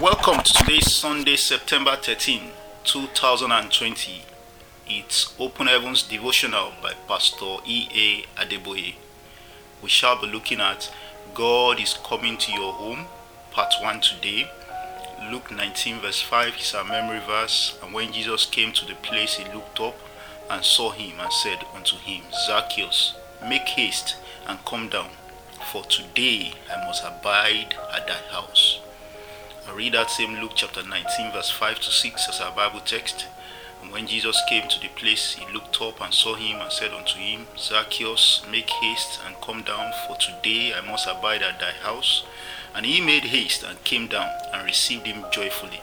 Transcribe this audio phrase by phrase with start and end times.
[0.00, 2.50] Welcome to today's Sunday, September 13,
[2.84, 4.22] 2020.
[4.86, 8.26] It's Open Heavens Devotional by Pastor E.A.
[8.38, 8.96] Adeboye.
[9.82, 10.92] We shall be looking at
[11.32, 13.06] God is Coming to Your Home,
[13.52, 14.50] part 1 today.
[15.30, 17.78] Luke 19, verse 5 is our memory verse.
[17.82, 19.96] And when Jesus came to the place, he looked up
[20.50, 24.16] and saw him and said unto him, Zacchaeus, make haste
[24.46, 25.08] and come down,
[25.72, 28.80] for today I must abide at thy house.
[29.68, 33.26] I read that same Luke chapter 19, verse 5 to 6 as our Bible text.
[33.82, 36.92] And when Jesus came to the place, he looked up and saw him and said
[36.92, 41.72] unto him, Zacchaeus, make haste and come down, for today I must abide at thy
[41.72, 42.24] house.
[42.76, 45.80] And he made haste and came down and received him joyfully.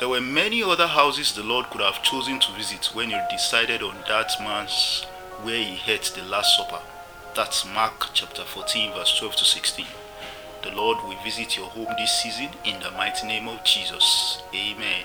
[0.00, 3.82] There were many other houses the Lord could have chosen to visit when he decided
[3.82, 5.04] on that man's
[5.42, 6.80] where he had the Last Supper.
[7.36, 9.86] That's Mark chapter 14, verse 12 to 16.
[10.62, 14.42] The Lord will visit your home this season in the mighty name of Jesus.
[14.54, 15.04] Amen.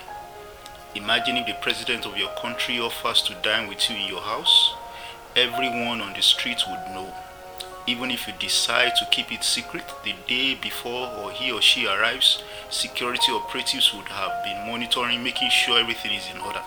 [0.96, 4.76] Imagine if the president of your country offers to dine with you in your house.
[5.34, 7.14] Everyone on the street would know.
[7.88, 11.88] Even if you decide to keep it secret the day before or he or she
[11.88, 16.64] arrives, security operatives would have been monitoring, making sure everything is in order.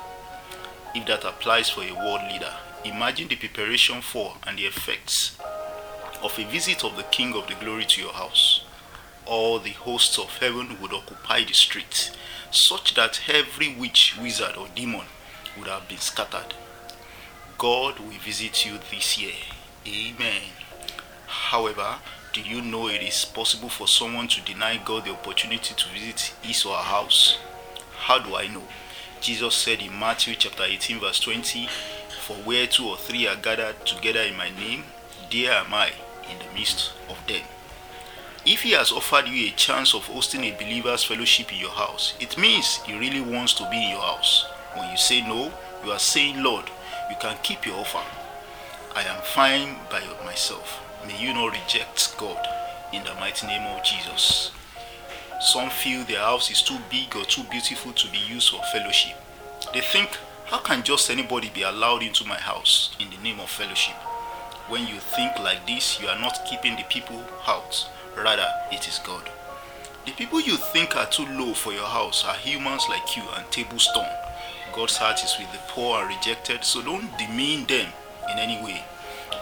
[0.94, 2.54] If that applies for a world leader,
[2.86, 5.36] imagine the preparation for and the effects
[6.22, 8.57] of a visit of the King of the Glory to your house.
[9.28, 12.10] All the hosts of heaven would occupy the streets,
[12.50, 15.04] such that every witch, wizard, or demon
[15.58, 16.54] would have been scattered.
[17.58, 19.34] God will visit you this year.
[19.86, 20.42] Amen.
[21.26, 21.96] However,
[22.32, 26.32] do you know it is possible for someone to deny God the opportunity to visit
[26.40, 27.38] his or her house?
[27.98, 28.62] How do I know?
[29.20, 31.68] Jesus said in Matthew chapter 18, verse 20,
[32.22, 34.84] For where two or three are gathered together in my name,
[35.30, 35.92] there am I
[36.30, 37.42] in the midst of them.
[38.50, 42.14] If he has offered you a chance of hosting a believer's fellowship in your house,
[42.18, 44.46] it means he really wants to be in your house.
[44.74, 45.52] When you say no,
[45.84, 46.64] you are saying, Lord,
[47.10, 48.00] you can keep your offer.
[48.96, 50.80] I am fine by myself.
[51.06, 52.38] May you not reject God
[52.90, 54.50] in the mighty name of Jesus.
[55.42, 59.18] Some feel their house is too big or too beautiful to be used for fellowship.
[59.74, 60.16] They think,
[60.46, 63.96] how can just anybody be allowed into my house in the name of fellowship?
[64.70, 67.86] When you think like this, you are not keeping the people out,
[68.22, 69.28] rather, it is God.
[70.06, 73.50] The people you think are too low for your house are humans like you and
[73.50, 74.08] table stone.
[74.72, 77.92] God's heart is with the poor and rejected, so don't demean them
[78.32, 78.82] in any way.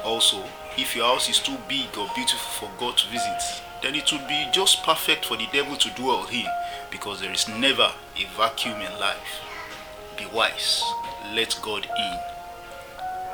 [0.05, 0.43] Also,
[0.77, 4.27] if your house is too big or beautiful for God to visit, then it would
[4.27, 6.47] be just perfect for the devil to dwell in
[6.91, 9.41] because there is never a vacuum in life.
[10.17, 10.83] Be wise,
[11.33, 12.19] let God in.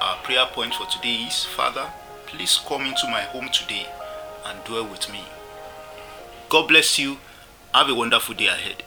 [0.01, 1.87] Our prayer point for today is Father,
[2.27, 3.87] please come into my home today
[4.45, 5.25] and dwell with me.
[6.49, 7.19] God bless you.
[7.75, 8.83] Have a wonderful day ahead.